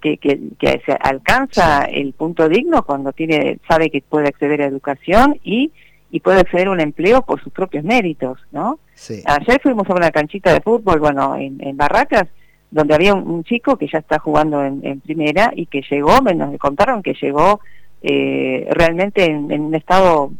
que, 0.00 0.16
que, 0.16 0.40
que 0.58 0.82
se 0.86 0.92
alcanza 0.92 1.84
el 1.84 2.14
punto 2.14 2.48
digno 2.48 2.84
cuando 2.84 3.12
tiene 3.12 3.58
sabe 3.68 3.90
que 3.90 4.02
puede 4.02 4.28
acceder 4.28 4.62
a 4.62 4.66
educación 4.66 5.38
y 5.44 5.70
y 6.10 6.20
puede 6.20 6.40
acceder 6.40 6.68
a 6.68 6.72
un 6.72 6.80
empleo 6.80 7.22
por 7.22 7.42
sus 7.42 7.52
propios 7.52 7.84
méritos, 7.84 8.38
¿no? 8.50 8.80
Ayer 9.24 9.60
fuimos 9.62 9.88
a 9.88 9.94
una 9.94 10.10
canchita 10.10 10.52
de 10.52 10.60
fútbol, 10.60 10.98
bueno, 10.98 11.36
en, 11.36 11.58
en 11.60 11.76
Barracas, 11.76 12.26
donde 12.70 12.94
había 12.94 13.14
un, 13.14 13.44
chico 13.44 13.76
que 13.76 13.88
ya 13.88 13.98
está 13.98 14.18
jugando 14.18 14.64
en, 14.64 15.00
primera 15.00 15.52
y 15.54 15.66
que 15.66 15.82
llegó, 15.88 16.20
me 16.20 16.34
nos 16.34 16.56
contaron 16.58 17.02
que 17.02 17.14
llegó 17.14 17.60
eh, 18.02 18.68
realmente 18.70 19.24
en, 19.24 19.60
un 19.60 19.74
estado 19.74 20.32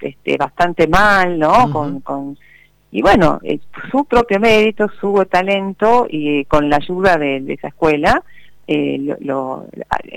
este, 0.00 0.36
bastante 0.36 0.88
mal, 0.88 1.38
¿no? 1.38 1.70
con, 1.70 2.00
con 2.00 2.38
y 2.92 3.02
bueno, 3.02 3.40
su 3.90 4.04
propio 4.04 4.40
mérito, 4.40 4.90
su 5.00 5.24
talento 5.30 6.06
y 6.10 6.44
con 6.46 6.68
la 6.68 6.76
ayuda 6.76 7.16
de, 7.18 7.44
esa 7.48 7.68
escuela, 7.68 8.22
eh, 8.66 9.16
lo, 9.20 9.66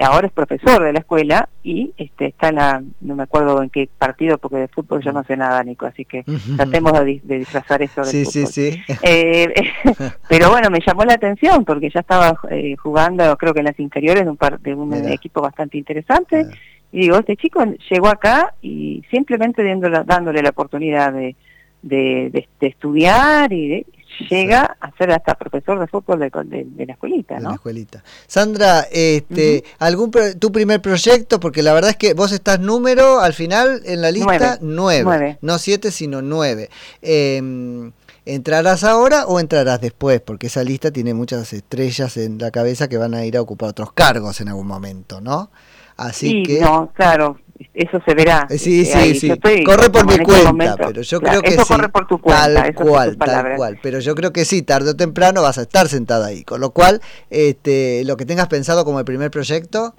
ahora 0.02 0.28
es 0.28 0.34
profesor 0.34 0.84
de 0.84 0.94
la 0.94 1.00
escuela 1.00 1.50
y 1.64 1.92
este, 1.98 2.28
está 2.28 2.50
en 2.50 2.56
la, 2.56 2.84
no 3.02 3.16
me 3.16 3.24
acuerdo 3.24 3.62
en 3.62 3.70
qué 3.70 3.90
partido, 3.98 4.40
porque 4.40 4.58
de 4.58 4.68
fútbol 4.68 5.04
yo 5.04 5.12
no 5.12 5.24
sé 5.24 5.38
nada, 5.38 5.64
Nico, 5.64 5.86
así 5.86 6.06
que 6.06 6.24
tratemos 6.56 6.94
de, 6.94 7.22
disfrazar 7.24 7.84
eso 7.84 8.04
sí, 8.04 8.26
Sí, 8.26 8.46
sí. 8.48 8.82
Eh, 9.04 9.54
pero 10.30 10.50
bueno, 10.50 10.70
me 10.72 10.80
llamó 10.86 11.04
la 11.04 11.14
atención 11.14 11.66
porque 11.66 11.92
ya 11.92 12.00
estaba 12.00 12.40
eh, 12.50 12.76
jugando, 12.78 13.38
creo 13.38 13.54
que 13.54 13.60
en 13.60 13.66
las 13.66 13.80
inferiores 13.80 14.24
de 14.24 14.32
un, 14.32 14.38
par, 14.38 14.60
de 14.60 14.74
un 14.74 14.94
equipo 15.12 15.42
bastante 15.42 15.78
interesante. 15.78 16.48
Y 16.92 17.02
digo, 17.02 17.18
este 17.18 17.36
chico 17.38 17.64
llegó 17.90 18.08
acá 18.08 18.54
y 18.62 19.04
simplemente 19.10 19.64
dándole 20.06 20.44
la 20.44 20.50
oportunidad 20.50 21.12
de, 21.12 21.36
de, 21.84 22.48
de 22.60 22.68
estudiar 22.68 23.54
y 23.54 23.68
de, 23.68 23.86
llega 24.30 24.78
a 24.80 24.92
ser 24.98 25.12
hasta 25.12 25.36
profesor 25.36 25.80
de 25.80 25.88
fútbol 25.88 26.20
de, 26.20 26.86
la 26.86 26.94
escuelita, 26.94 27.40
¿no? 27.40 27.50
la 27.50 27.56
escuelita. 27.56 28.04
Sandra, 28.28 28.82
este, 28.92 29.64
algún 29.80 30.12
tu 30.40 30.52
primer 30.52 30.82
proyecto, 30.82 31.40
porque 31.40 31.64
la 31.64 31.74
verdad 31.74 31.92
es 31.92 31.98
que 31.98 32.14
vos 32.14 32.32
estás 32.32 32.60
número 32.60 33.20
al 33.20 33.34
final 33.34 33.82
en 33.86 34.02
la 34.02 34.12
lista 34.12 34.58
nueve, 34.62 35.38
no 35.42 35.58
siete 35.58 35.92
sino 35.92 36.22
nueve. 36.22 36.70
Em, 37.02 37.92
¿Entrarás 38.26 38.86
ahora 38.86 39.26
o 39.26 39.42
entrarás 39.42 39.82
después? 39.82 40.22
Porque 40.22 40.48
esa 40.48 40.64
lista 40.64 40.92
tiene 40.92 41.14
muchas 41.14 41.52
estrellas 41.52 42.16
en 42.16 42.38
la 42.38 42.52
cabeza 42.52 42.88
que 42.88 42.98
van 42.98 43.14
a 43.14 43.26
ir 43.26 43.36
a 43.36 43.42
ocupar 43.42 43.70
otros 43.70 43.92
cargos 43.92 44.40
en 44.40 44.48
algún 44.48 44.68
momento, 44.68 45.20
¿no? 45.20 45.52
Así 45.98 46.30
sí, 46.30 46.44
que... 46.44 46.62
No, 46.62 46.90
claro, 46.94 47.38
eso 47.74 48.02
se 48.06 48.14
verá. 48.14 48.48
Eh, 48.50 48.58
sí, 48.58 48.86
sí, 48.86 49.16
sí. 49.16 49.64
Corre 49.64 49.90
por 49.90 50.06
mi 50.06 50.24
cuenta, 50.24 50.76
pero 50.78 51.02
yo 51.02 51.20
creo 51.20 51.42
que 51.42 51.50
eso 51.50 51.66
corre 51.66 51.90
por 51.90 52.08
tu 52.08 52.20
cuenta, 52.20 52.54
tal 52.54 52.74
cual, 52.76 53.18
tal 53.18 53.56
cual. 53.56 53.80
Pero 53.82 54.00
yo 54.00 54.16
creo 54.16 54.34
que 54.34 54.46
sí, 54.46 54.62
tarde 54.62 54.92
o 54.92 54.96
temprano 54.96 55.42
vas 55.42 55.58
a 55.58 55.64
estar 55.64 55.88
sentada 55.88 56.28
ahí. 56.28 56.44
Con 56.44 56.62
lo 56.62 56.72
cual, 56.72 57.02
este, 57.30 58.04
lo 58.06 58.18
que 58.18 58.26
tengas 58.26 58.48
pensado 58.48 58.86
como 58.86 59.00
el 59.00 59.06
primer 59.06 59.32
proyecto. 59.32 59.96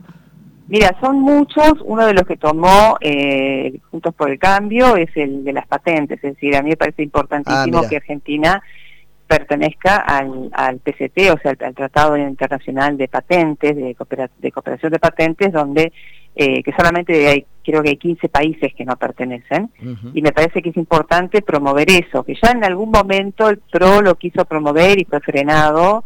Mira, 0.68 0.96
son 1.00 1.20
muchos. 1.20 1.74
Uno 1.84 2.06
de 2.06 2.14
los 2.14 2.26
que 2.26 2.36
tomó 2.36 2.96
eh, 3.00 3.78
Juntos 3.90 4.14
por 4.14 4.30
el 4.30 4.38
Cambio 4.38 4.96
es 4.96 5.10
el 5.16 5.44
de 5.44 5.52
las 5.52 5.66
patentes. 5.66 6.22
Es 6.22 6.34
decir, 6.34 6.56
a 6.56 6.62
mí 6.62 6.70
me 6.70 6.76
parece 6.76 7.02
importantísimo 7.02 7.78
ah, 7.78 7.88
que 7.88 7.96
Argentina 7.96 8.62
pertenezca 9.26 9.96
al, 9.96 10.50
al 10.52 10.78
PCT, 10.78 11.30
o 11.32 11.38
sea, 11.42 11.54
al, 11.58 11.74
Tratado 11.74 12.16
Internacional 12.16 12.96
de 12.96 13.08
Patentes, 13.08 13.74
de, 13.74 13.96
de 14.38 14.52
Cooperación 14.52 14.92
de 14.92 14.98
Patentes, 14.98 15.52
donde 15.52 15.92
eh, 16.36 16.62
que 16.62 16.72
solamente 16.72 17.26
hay, 17.28 17.46
creo 17.64 17.82
que 17.82 17.90
hay 17.90 17.96
15 17.96 18.28
países 18.28 18.74
que 18.74 18.84
no 18.84 18.96
pertenecen, 18.96 19.70
y 20.12 20.22
me 20.22 20.32
parece 20.32 20.62
que 20.62 20.70
es 20.70 20.76
importante 20.76 21.42
promover 21.42 21.90
eso, 21.90 22.22
que 22.22 22.34
ya 22.40 22.50
en 22.50 22.64
algún 22.64 22.90
momento 22.90 23.48
el 23.48 23.58
PRO 23.58 24.02
lo 24.02 24.14
quiso 24.16 24.44
promover 24.44 25.00
y 25.00 25.04
fue 25.04 25.20
frenado, 25.20 26.04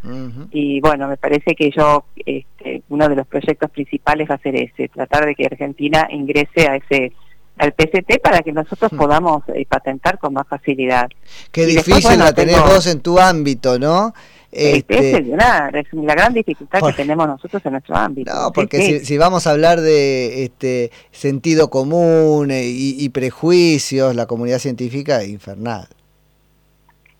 y 0.50 0.80
bueno, 0.80 1.08
me 1.08 1.16
parece 1.16 1.54
que 1.54 1.70
yo, 1.70 2.04
este, 2.16 2.82
uno 2.88 3.08
de 3.08 3.16
los 3.16 3.26
proyectos 3.26 3.70
principales 3.70 4.28
va 4.30 4.36
a 4.36 4.38
ser 4.38 4.56
ese, 4.56 4.88
tratar 4.88 5.26
de 5.26 5.34
que 5.34 5.46
Argentina 5.46 6.08
ingrese 6.10 6.68
a 6.68 6.76
ese 6.76 7.12
al 7.58 7.72
PCT 7.72 8.20
para 8.22 8.40
que 8.40 8.52
nosotros 8.52 8.90
podamos 8.96 9.42
eh, 9.48 9.66
patentar 9.68 10.18
con 10.18 10.34
más 10.34 10.46
facilidad. 10.48 11.08
Qué 11.52 11.66
difícil 11.66 12.18
la 12.18 12.32
tenés 12.32 12.60
vos 12.60 12.86
en 12.86 13.00
tu 13.00 13.18
ámbito, 13.18 13.78
¿no? 13.78 14.12
Este, 14.50 15.18
es, 15.18 15.26
la 15.28 15.70
gran 16.14 16.32
dificultad 16.32 16.80
que 16.80 16.94
tenemos 16.94 17.26
nosotros 17.26 17.64
en 17.66 17.72
nuestro 17.72 17.94
ámbito. 17.94 18.32
No, 18.34 18.50
porque 18.52 19.00
si, 19.00 19.18
vamos 19.18 19.46
a 19.46 19.50
hablar 19.50 19.80
de 19.80 20.44
este 20.44 20.90
sentido 21.10 21.68
común 21.68 22.50
eh, 22.50 22.64
y, 22.64 23.08
prejuicios, 23.10 24.16
la 24.16 24.26
comunidad 24.26 24.58
científica 24.58 25.20
es 25.20 25.28
infernal. 25.28 25.86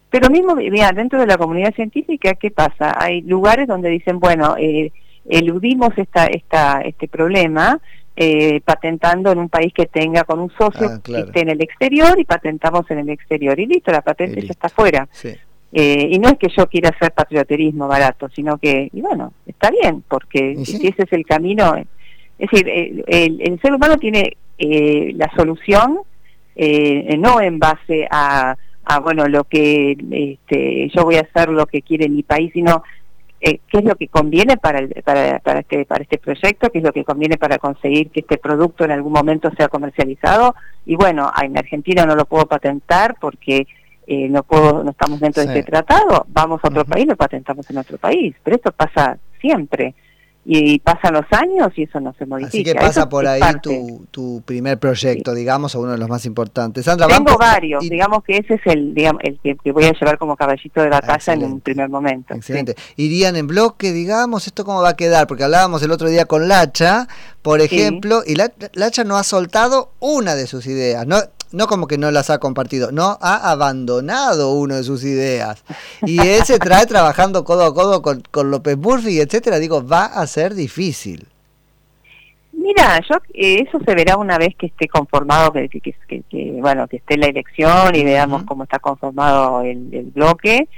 Pero 0.08 0.30
mismo, 0.30 0.54
mira, 0.54 0.90
dentro 0.92 1.20
de 1.20 1.26
la 1.26 1.36
comunidad 1.36 1.74
científica, 1.74 2.32
¿qué 2.32 2.50
pasa? 2.50 2.96
Hay 2.98 3.20
lugares 3.20 3.68
donde 3.68 3.90
dicen, 3.90 4.20
bueno, 4.20 4.56
eh, 4.58 4.90
eludimos 5.28 5.90
esta, 5.98 6.26
esta, 6.28 6.80
este 6.80 7.08
problema 7.08 7.78
eh, 8.20 8.60
patentando 8.64 9.30
en 9.30 9.38
un 9.38 9.48
país 9.48 9.72
que 9.72 9.86
tenga 9.86 10.24
con 10.24 10.40
un 10.40 10.50
socio 10.50 10.88
ah, 10.90 11.00
que 11.04 11.20
esté 11.20 11.42
en 11.42 11.50
el 11.50 11.62
exterior 11.62 12.18
y 12.18 12.24
patentamos 12.24 12.90
en 12.90 12.98
el 12.98 13.10
exterior 13.10 13.58
y 13.60 13.66
listo, 13.66 13.92
la 13.92 14.02
patente 14.02 14.40
ya 14.40 14.50
está 14.50 14.68
fuera. 14.68 15.08
Sí. 15.12 15.36
Eh, 15.70 16.08
y 16.10 16.18
no 16.18 16.28
es 16.28 16.36
que 16.36 16.48
yo 16.48 16.66
quiera 16.68 16.88
hacer 16.88 17.12
patrioterismo 17.12 17.86
barato, 17.86 18.28
sino 18.34 18.58
que, 18.58 18.90
y 18.92 19.00
bueno, 19.02 19.34
está 19.46 19.70
bien, 19.70 20.02
porque 20.08 20.56
si 20.64 20.88
ese 20.88 21.04
es 21.04 21.12
el 21.12 21.24
camino, 21.24 21.76
es 21.76 22.50
decir, 22.50 22.68
el, 22.68 23.60
ser 23.62 23.72
humano 23.72 23.98
tiene 23.98 24.36
eh, 24.58 25.12
la 25.14 25.30
solución 25.36 26.00
eh, 26.56 27.16
no 27.18 27.40
en 27.40 27.60
base 27.60 28.08
a, 28.10 28.56
a, 28.84 28.98
bueno, 28.98 29.28
lo 29.28 29.44
que 29.44 29.96
este, 30.10 30.88
yo 30.92 31.04
voy 31.04 31.18
a 31.18 31.20
hacer 31.20 31.50
lo 31.50 31.66
que 31.66 31.82
quiere 31.82 32.08
mi 32.08 32.24
país, 32.24 32.50
sino 32.52 32.82
qué 33.40 33.60
es 33.78 33.84
lo 33.84 33.94
que 33.94 34.08
conviene 34.08 34.56
para, 34.56 34.80
el, 34.80 34.88
para, 35.04 35.38
para, 35.38 35.60
este, 35.60 35.84
para 35.84 36.02
este 36.02 36.18
proyecto, 36.18 36.70
qué 36.70 36.78
es 36.78 36.84
lo 36.84 36.92
que 36.92 37.04
conviene 37.04 37.36
para 37.36 37.58
conseguir 37.58 38.10
que 38.10 38.20
este 38.20 38.38
producto 38.38 38.84
en 38.84 38.90
algún 38.90 39.12
momento 39.12 39.50
sea 39.56 39.68
comercializado. 39.68 40.54
Y 40.86 40.96
bueno, 40.96 41.30
en 41.42 41.56
Argentina 41.56 42.04
no 42.04 42.16
lo 42.16 42.24
puedo 42.24 42.46
patentar 42.46 43.16
porque 43.20 43.66
eh, 44.06 44.28
no 44.28 44.42
puedo, 44.42 44.82
no 44.82 44.90
estamos 44.90 45.20
dentro 45.20 45.44
de 45.44 45.48
este 45.48 45.70
tratado, 45.70 46.24
vamos 46.28 46.60
a 46.64 46.68
otro 46.68 46.84
país, 46.84 47.06
lo 47.06 47.16
patentamos 47.16 47.68
en 47.70 47.78
otro 47.78 47.98
país. 47.98 48.34
Pero 48.42 48.56
esto 48.56 48.72
pasa 48.72 49.18
siempre. 49.40 49.94
Y 50.50 50.78
pasan 50.78 51.12
los 51.12 51.26
años 51.30 51.70
y 51.76 51.82
eso 51.82 52.00
no 52.00 52.14
se 52.14 52.24
modifica. 52.24 52.48
Así 52.48 52.64
que 52.64 52.74
pasa 52.74 53.06
por 53.06 53.26
ahí 53.26 53.42
tu, 53.62 54.06
tu, 54.10 54.40
primer 54.46 54.78
proyecto, 54.78 55.34
digamos, 55.34 55.74
o 55.74 55.80
uno 55.82 55.92
de 55.92 55.98
los 55.98 56.08
más 56.08 56.24
importantes. 56.24 56.86
Sandra, 56.86 57.06
Tengo 57.06 57.36
varios, 57.36 57.82
digamos 57.82 58.24
que 58.24 58.38
ese 58.38 58.54
es 58.54 58.62
el, 58.64 58.94
digamos, 58.94 59.20
el 59.24 59.38
que, 59.40 59.72
voy 59.72 59.84
a 59.84 59.92
llevar 59.92 60.16
como 60.16 60.38
caballito 60.38 60.80
de 60.80 60.88
batalla 60.88 61.34
en 61.34 61.44
un 61.44 61.60
primer 61.60 61.90
momento. 61.90 62.32
Excelente. 62.32 62.76
¿Irían 62.96 63.36
en 63.36 63.46
bloque, 63.46 63.92
digamos? 63.92 64.46
¿Esto 64.46 64.64
cómo 64.64 64.80
va 64.80 64.88
a 64.88 64.96
quedar? 64.96 65.26
Porque 65.26 65.44
hablábamos 65.44 65.82
el 65.82 65.90
otro 65.90 66.08
día 66.08 66.24
con 66.24 66.48
Lacha, 66.48 67.08
por 67.42 67.60
ejemplo, 67.60 68.22
y 68.26 68.34
Lacha 68.72 69.04
no 69.04 69.18
ha 69.18 69.24
soltado 69.24 69.90
una 70.00 70.34
de 70.34 70.46
sus 70.46 70.66
ideas. 70.66 71.06
No, 71.06 71.18
no 71.52 71.66
como 71.66 71.86
que 71.86 71.98
no 71.98 72.10
las 72.10 72.30
ha 72.30 72.38
compartido, 72.38 72.92
no, 72.92 73.18
ha 73.20 73.50
abandonado 73.50 74.52
una 74.52 74.76
de 74.76 74.84
sus 74.84 75.04
ideas. 75.04 75.64
Y 76.02 76.20
él 76.20 76.44
se 76.44 76.58
trae 76.58 76.86
trabajando 76.86 77.44
codo 77.44 77.64
a 77.64 77.74
codo 77.74 78.02
con, 78.02 78.22
con 78.30 78.50
López 78.50 78.76
Murphy, 78.76 79.20
etcétera. 79.20 79.58
Digo, 79.58 79.86
va 79.86 80.04
a 80.04 80.26
ser 80.26 80.54
difícil. 80.54 81.26
Mira, 82.52 83.00
yo 83.08 83.16
eh, 83.34 83.64
eso 83.66 83.78
se 83.84 83.94
verá 83.94 84.16
una 84.16 84.36
vez 84.36 84.54
que 84.56 84.66
esté 84.66 84.88
conformado, 84.88 85.52
que, 85.52 85.68
que, 85.68 86.22
bueno, 86.60 86.88
que 86.88 86.96
esté 86.96 87.16
la 87.16 87.26
elección 87.26 87.94
y 87.94 88.04
veamos 88.04 88.42
cómo 88.42 88.64
está 88.64 88.78
conformado 88.78 89.62
el, 89.62 90.10
bloque 90.14 90.68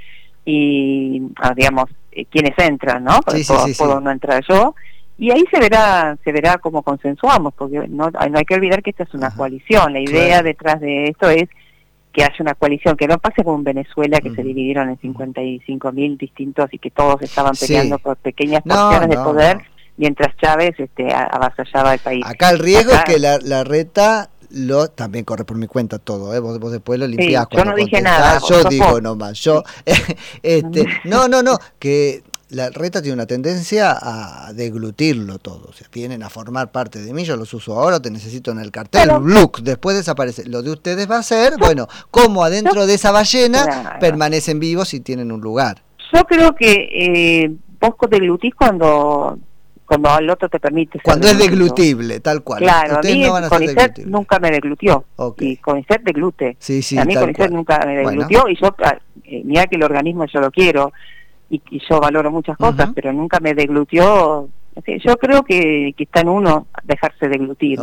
y, 0.45 1.23
ah, 1.37 1.53
digamos, 1.55 1.89
eh, 2.11 2.25
quiénes 2.25 2.57
entran, 2.57 3.03
¿no? 3.03 3.19
Porque 3.25 3.43
puedo 3.77 3.99
no 3.99 4.11
entrar 4.11 4.43
yo 4.47 4.75
y 5.21 5.29
ahí 5.29 5.45
se 5.51 5.59
verá 5.59 6.17
se 6.23 6.31
verá 6.31 6.57
cómo 6.57 6.81
consensuamos 6.81 7.53
porque 7.53 7.87
no, 7.87 8.09
no 8.09 8.37
hay 8.39 8.43
que 8.43 8.55
olvidar 8.55 8.81
que 8.81 8.89
esta 8.89 9.03
es 9.03 9.13
una 9.13 9.29
coalición. 9.29 9.93
La 9.93 9.99
idea 9.99 10.41
detrás 10.41 10.81
de 10.81 11.09
esto 11.09 11.29
es 11.29 11.47
que 12.11 12.23
haya 12.23 12.35
una 12.39 12.55
coalición 12.55 12.97
que 12.97 13.07
no 13.07 13.19
pase 13.19 13.43
como 13.43 13.57
en 13.57 13.63
Venezuela 13.63 14.19
que 14.19 14.31
se 14.31 14.41
dividieron 14.41 14.89
en 14.89 14.97
55 14.99 15.91
mil 15.91 16.17
distintos 16.17 16.73
y 16.73 16.79
que 16.79 16.89
todos 16.89 17.21
estaban 17.21 17.53
peleando 17.53 17.99
por 17.99 18.17
pequeñas 18.17 18.63
porciones 18.63 19.09
de 19.09 19.15
poder 19.17 19.57
mientras 19.95 20.35
Chávez 20.37 20.73
este 20.79 21.13
avasallaba 21.13 21.93
el 21.93 21.99
país. 21.99 22.25
Acá 22.25 22.49
el 22.49 22.57
riesgo 22.57 22.91
es 22.93 23.03
que 23.03 23.19
la, 23.19 23.37
la 23.43 23.63
reta 23.63 24.31
lo 24.49 24.87
también 24.87 25.23
corre 25.23 25.45
por 25.45 25.57
mi 25.57 25.67
cuenta 25.67 25.99
todo, 25.99 26.33
¿eh? 26.33 26.39
vos, 26.39 26.71
después 26.71 26.99
lo 26.99 27.05
limpiás. 27.05 27.45
yo 27.51 27.63
no 27.63 27.75
dije 27.75 28.01
nada. 28.01 28.39
Yo 28.49 28.63
digo 28.63 28.99
nomás, 28.99 29.39
yo, 29.39 29.63
este, 30.43 30.85
no, 31.05 31.27
no, 31.27 31.43
no, 31.43 31.59
que 31.77 32.23
la 32.51 32.69
reta 32.69 33.01
tiene 33.01 33.13
una 33.13 33.25
tendencia 33.25 33.97
a 33.99 34.51
deglutirlo 34.53 35.39
todo. 35.39 35.69
O 35.69 35.73
sea, 35.73 35.87
vienen 35.91 36.21
a 36.21 36.29
formar 36.29 36.71
parte 36.71 37.01
de 37.01 37.13
mí, 37.13 37.23
yo 37.23 37.37
los 37.37 37.53
uso 37.53 37.79
ahora, 37.79 38.01
te 38.01 38.11
necesito 38.11 38.51
en 38.51 38.59
el 38.59 38.71
cartel, 38.71 39.09
look, 39.23 39.61
después 39.63 39.95
desaparece. 39.95 40.47
Lo 40.47 40.61
de 40.61 40.71
ustedes 40.71 41.09
va 41.09 41.17
a 41.17 41.23
ser, 41.23 41.53
bueno, 41.57 41.87
como 42.11 42.43
adentro 42.43 42.85
de 42.85 42.95
esa 42.95 43.11
ballena 43.11 43.97
permanecen 43.99 44.59
vivos 44.59 44.93
y 44.93 44.99
tienen 44.99 45.31
un 45.31 45.39
lugar. 45.39 45.81
Yo 46.13 46.25
creo 46.25 46.53
que 46.53 46.89
eh, 46.91 47.51
vos 47.79 47.95
deglutís 48.09 48.53
cuando 48.53 49.39
cuando 49.85 50.17
el 50.19 50.29
otro 50.29 50.47
te 50.47 50.57
permite 50.57 50.99
Cuando 51.03 51.27
es 51.27 51.37
deglutible, 51.37 52.21
tal 52.21 52.43
cual. 52.43 52.59
Claro, 52.59 52.99
a 52.99 53.01
mí 53.01 53.25
nunca 54.05 54.39
me 54.39 54.51
deglutió. 54.51 55.03
Y 55.37 55.57
CONICET 55.57 56.03
deglute. 56.03 56.55
Sí, 56.59 56.81
sí, 56.81 56.97
a 56.97 57.03
mí 57.03 57.13
CONICET 57.13 57.51
nunca 57.51 57.79
me 57.85 57.97
deglutió 57.97 58.47
y 58.47 58.55
yo, 58.55 58.73
ah, 58.83 58.97
eh, 59.25 59.41
mira 59.43 59.67
que 59.67 59.75
el 59.75 59.83
organismo 59.83 60.25
yo 60.25 60.39
lo 60.39 60.51
quiero 60.51 60.93
y, 61.51 61.81
yo 61.89 61.99
valoro 61.99 62.31
muchas 62.31 62.57
cosas, 62.57 62.89
pero 62.95 63.11
nunca 63.11 63.39
me 63.39 63.53
deglutió. 63.53 64.49
yo 65.03 65.17
creo 65.17 65.43
que, 65.43 65.93
está 65.97 66.21
en 66.21 66.29
uno 66.29 66.67
dejarse 66.83 67.27
deglutir, 67.27 67.79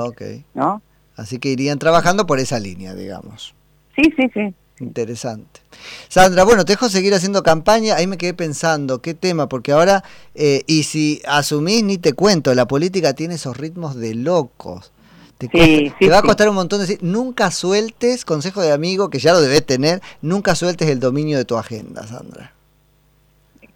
¿no? 0.55 0.83
Así 1.17 1.39
que 1.39 1.51
irían 1.51 1.79
trabajando 1.79 2.27
por 2.27 2.39
esa 2.39 2.59
línea, 2.59 2.95
digamos. 2.95 3.55
Sí, 3.97 4.13
sí, 4.17 4.31
sí. 4.33 4.55
Interesante. 4.81 5.61
Sandra, 6.07 6.45
bueno, 6.45 6.65
te 6.65 6.75
dejo 6.75 6.89
seguir 6.89 7.13
haciendo 7.13 7.43
campaña. 7.43 7.97
Ahí 7.97 8.07
me 8.07 8.17
quedé 8.17 8.33
pensando, 8.33 9.03
¿qué 9.03 9.13
tema? 9.13 9.49
Porque 9.49 9.73
ahora, 9.73 10.05
eh, 10.37 10.63
y 10.69 10.85
si 10.85 11.21
asumís, 11.27 11.83
ni 11.83 11.99
te 11.99 12.13
cuento, 12.13 12.55
la 12.55 12.69
política 12.69 13.13
tiene 13.15 13.35
esos 13.35 13.57
ritmos 13.57 13.97
de 13.97 14.15
locos. 14.15 14.93
Te, 15.39 15.49
te 15.49 16.09
va 16.09 16.19
a 16.19 16.23
costar 16.23 16.49
un 16.49 16.55
montón 16.55 16.81
decir, 16.81 16.99
nunca 17.03 17.51
sueltes, 17.51 18.25
consejo 18.25 18.61
de 18.61 18.73
amigo, 18.73 19.11
que 19.11 19.19
ya 19.19 19.33
lo 19.33 19.41
debes 19.41 19.67
tener, 19.67 20.01
nunca 20.23 20.55
sueltes 20.55 20.89
el 20.89 21.01
dominio 21.01 21.39
de 21.39 21.45
tu 21.45 21.57
agenda, 21.57 22.07
Sandra 22.07 22.53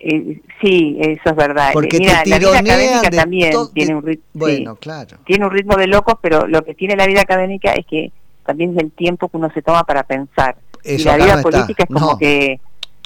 Eh, 0.04 0.40
sí, 0.61 0.97
eso 0.99 1.30
es 1.30 1.37
verdad. 1.37 1.71
Porque 1.73 1.99
Mira, 1.99 2.25
la 2.26 2.38
vida 2.38 2.59
académica 2.59 3.11
también 3.11 3.54
tiene 3.73 3.94
un 3.94 4.02
ritmo. 4.02 4.25
Bueno, 4.32 4.76
claro. 4.76 5.18
Tiene 5.25 5.44
un 5.44 5.52
ritmo 5.52 5.76
de 5.76 5.87
locos, 5.87 6.16
pero 6.21 6.47
lo 6.49 6.64
que 6.64 6.75
tiene 6.75 6.97
la 6.97 7.06
vida 7.06 7.21
académica 7.21 7.73
es 7.73 7.87
que 7.87 8.11
también 8.44 8.73
es 8.76 8.82
el 8.82 8.90
tiempo 8.90 9.28
que 9.28 9.37
uno 9.37 9.50
se 9.54 9.62
toma 9.62 9.85
para 9.85 10.02
pensar. 10.02 10.56
y 10.85 10.99
la 10.99 11.16
vida 11.16 11.40
política 11.40 11.85
es 11.85 11.94
como 11.94 12.18
que 12.18 12.61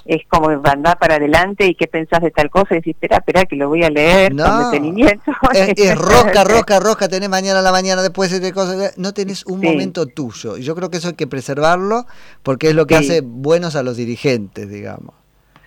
es 0.06 0.22
como 0.28 0.48
andar 0.48 0.98
para 0.98 1.16
adelante 1.16 1.66
y 1.66 1.74
qué 1.74 1.88
pensás 1.88 2.22
de 2.22 2.30
tal 2.30 2.48
cosa 2.48 2.74
y 2.74 2.76
decís, 2.76 2.94
espera, 2.94 3.16
espera, 3.16 3.44
que 3.44 3.56
lo 3.56 3.68
voy 3.68 3.82
a 3.82 3.90
leer 3.90 4.34
con 4.36 4.70
detenimiento. 4.70 5.32
Es, 5.52 5.72
es 5.76 5.94
roca, 5.98 6.44
roca, 6.44 6.78
roca, 6.80 7.08
tenés 7.08 7.28
mañana 7.28 7.58
a 7.58 7.62
la 7.62 7.72
mañana 7.72 8.02
después 8.02 8.40
de 8.40 8.52
cosas, 8.52 8.96
no 8.96 9.12
tenés 9.12 9.44
un 9.46 9.60
momento 9.60 10.06
tuyo. 10.06 10.56
Y 10.56 10.62
yo 10.62 10.74
creo 10.74 10.90
que 10.90 10.98
eso 10.98 11.08
hay 11.08 11.14
que 11.14 11.26
preservarlo 11.26 12.06
porque 12.42 12.68
es 12.68 12.74
lo 12.74 12.86
que 12.86 12.94
hace 12.94 13.20
buenos 13.20 13.74
a 13.74 13.82
los 13.82 13.96
dirigentes, 13.96 14.70
digamos. 14.70 15.25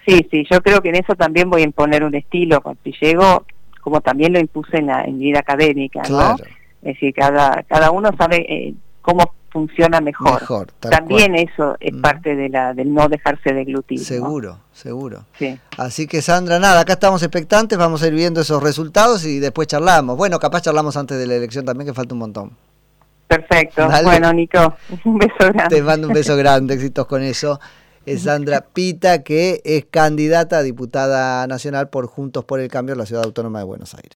Sí, 0.10 0.28
sí, 0.32 0.48
yo 0.50 0.62
creo 0.62 0.82
que 0.82 0.90
en 0.90 0.96
eso 0.96 1.16
también 1.16 1.50
voy 1.50 1.62
a 1.62 1.66
imponer 1.66 2.04
un 2.04 2.16
estilo, 2.16 2.62
si 2.84 2.94
llego, 3.00 3.46
como 3.82 4.02
también 4.02 4.34
lo 4.34 4.40
impuse 4.40 4.78
en 4.78 4.88
la 4.88 5.04
en 5.04 5.20
vida 5.20 5.40
académica, 5.40 6.02
¿no? 6.10 6.36
Es 6.82 6.94
decir, 6.94 7.14
cada, 7.14 7.64
cada 7.64 7.92
uno 7.92 8.10
sabe 8.18 8.46
eh, 8.50 8.74
cómo 9.02 9.34
funciona 9.52 10.00
mejor. 10.00 10.42
También 10.80 11.36
eso 11.36 11.76
es 11.80 11.96
parte 11.96 12.36
de 12.36 12.50
la 12.50 12.74
del 12.74 12.94
no 12.94 13.10
dejarse 13.10 13.54
deglutir. 13.54 14.00
Seguro, 14.00 14.60
seguro. 14.72 15.26
Sí. 15.38 15.60
Así 15.78 16.08
que 16.08 16.22
Sandra, 16.22 16.60
nada, 16.60 16.82
acá 16.82 16.94
estamos 16.94 17.22
expectantes, 17.24 17.78
vamos 17.78 18.02
a 18.04 18.08
ir 18.08 18.14
viendo 18.14 18.42
esos 18.42 18.62
resultados 18.62 19.26
y 19.26 19.40
después 19.40 19.68
charlamos. 19.68 20.18
Bueno, 20.18 20.40
capaz 20.40 20.62
charlamos 20.62 20.96
antes 20.98 21.18
de 21.18 21.28
la 21.28 21.36
elección 21.36 21.66
también, 21.66 21.88
que 21.88 21.94
falta 21.94 22.14
un 22.14 22.20
montón. 22.20 22.52
Perfecto. 23.28 23.88
Bueno, 24.04 24.34
Nico, 24.34 24.76
un 25.06 25.18
beso 25.18 25.52
grande. 25.54 25.76
Te 25.76 25.84
mando 25.84 26.08
un 26.08 26.14
beso 26.14 26.36
grande, 26.36 26.74
éxitos 26.74 27.06
con 27.06 27.22
eso. 27.22 27.60
Es 28.10 28.24
Sandra 28.24 28.62
Pita, 28.74 29.22
que 29.22 29.62
es 29.66 29.86
candidata 29.86 30.58
a 30.58 30.64
diputada 30.64 31.46
nacional 31.46 31.90
por 31.90 32.08
Juntos 32.08 32.44
por 32.44 32.60
el 32.60 32.68
Cambio 32.68 32.94
en 32.94 33.00
la 33.00 33.06
Ciudad 33.06 33.24
Autónoma 33.24 33.60
de 33.60 33.66
Buenos 33.66 33.94
Aires. 33.94 34.08